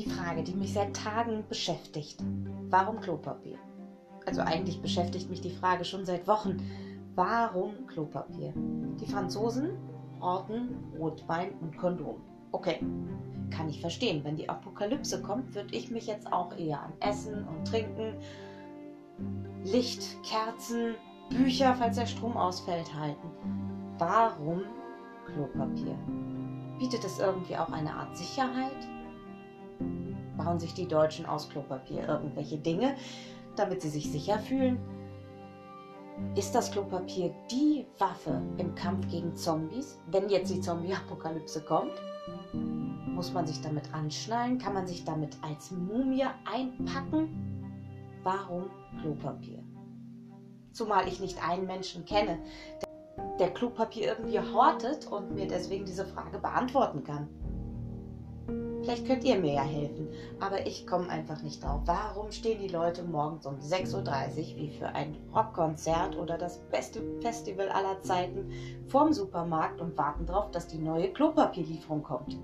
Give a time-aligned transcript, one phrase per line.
[0.00, 2.24] Die Frage, die mich seit Tagen beschäftigt.
[2.70, 3.58] Warum Klopapier?
[4.24, 6.56] Also eigentlich beschäftigt mich die Frage schon seit Wochen.
[7.16, 8.54] Warum Klopapier?
[8.56, 9.76] Die Franzosen
[10.20, 12.16] orten Rotwein und Kondom.
[12.50, 12.78] Okay,
[13.50, 14.24] kann ich verstehen.
[14.24, 18.14] Wenn die Apokalypse kommt, würde ich mich jetzt auch eher an Essen und Trinken,
[19.64, 20.94] Licht, Kerzen,
[21.28, 23.28] Bücher, falls der Strom ausfällt, halten.
[23.98, 24.62] Warum
[25.26, 25.98] Klopapier?
[26.78, 28.88] Bietet es irgendwie auch eine Art Sicherheit?
[30.44, 32.94] Bauen sich die Deutschen aus Klopapier irgendwelche Dinge,
[33.56, 34.78] damit sie sich sicher fühlen?
[36.34, 41.92] Ist das Klopapier die Waffe im Kampf gegen Zombies, wenn jetzt die Zombie-Apokalypse kommt?
[42.52, 44.58] Muss man sich damit anschnallen?
[44.58, 47.28] Kann man sich damit als Mumie einpacken?
[48.22, 49.62] Warum Klopapier?
[50.72, 52.38] Zumal ich nicht einen Menschen kenne,
[53.38, 57.28] der Klopapier irgendwie hortet und mir deswegen diese Frage beantworten kann.
[58.82, 60.08] Vielleicht könnt ihr mir ja helfen,
[60.40, 61.82] aber ich komme einfach nicht drauf.
[61.84, 67.00] Warum stehen die Leute morgens um 6.30 Uhr wie für ein Rockkonzert oder das beste
[67.20, 68.50] Festival aller Zeiten
[68.88, 72.38] vorm Supermarkt und warten darauf, dass die neue Klopapierlieferung kommt?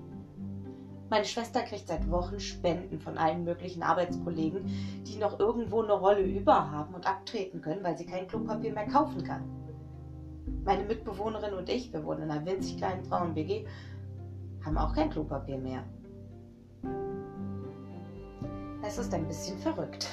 [1.09, 4.65] Meine Schwester kriegt seit Wochen Spenden von allen möglichen Arbeitskollegen,
[5.07, 8.87] die noch irgendwo eine Rolle über haben und abtreten können, weil sie kein Klopapier mehr
[8.87, 9.43] kaufen kann.
[10.65, 13.65] Meine Mitbewohnerin und ich, wir wohnen in einer winzig kleinen Frauen-WG,
[14.67, 15.83] haben auch kein Klopapier mehr.
[18.83, 20.09] Es ist ein bisschen verrückt.